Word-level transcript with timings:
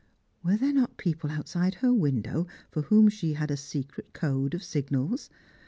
Were 0.41 0.57
there 0.57 0.73
not 0.73 0.97
people 0.97 1.29
outside 1.29 1.75
her 1.75 1.93
window 1.93 2.47
for 2.71 2.81
whom 2.81 3.07
she 3.07 3.33
had 3.33 3.51
a 3.51 3.55
secret 3.55 4.13
code 4.13 4.55
of 4.55 4.63
signals 4.63 5.29